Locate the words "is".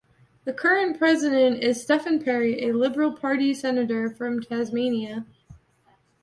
1.63-1.83